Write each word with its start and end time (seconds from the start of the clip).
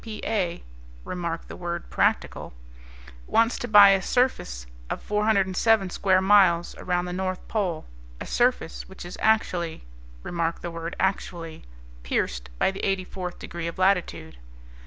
P.P.A. 0.03 0.63
(remark 1.05 1.47
the 1.47 1.55
word 1.55 1.87
'practical') 1.91 2.53
wants 3.27 3.59
to 3.59 3.67
buy 3.67 3.89
a 3.89 4.01
surface 4.01 4.65
of 4.89 4.99
407 4.99 5.91
square 5.91 6.21
miles 6.23 6.73
around 6.79 7.05
the 7.05 7.13
North 7.13 7.47
Pole, 7.47 7.85
a 8.19 8.25
surface 8.25 8.89
which 8.89 9.05
is 9.05 9.15
actually 9.21 9.83
(remark 10.23 10.61
the 10.61 10.71
word 10.71 10.95
'actually') 10.99 11.65
pierced 12.01 12.49
by 12.57 12.71
the 12.71 12.83
eighty 12.83 13.05
fourth 13.05 13.37
degree 13.37 13.67
of 13.67 13.77
latitude." 13.77 14.37